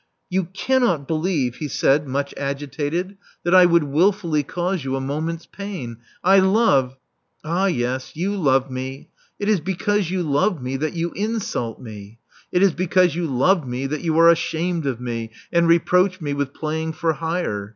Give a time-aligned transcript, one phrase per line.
[0.31, 5.45] You cannot believe," he said, much agitated, that I would wilfully cause you a moment's
[5.45, 5.97] pain.
[6.23, 6.93] I love"
[7.45, 9.09] •*Ah, yes, you love me.
[9.37, 12.17] It is because you love me that you insult me.
[12.51, 16.33] It is because you love me that you are ashamed of me and reproach me
[16.33, 17.69] with playing for hire.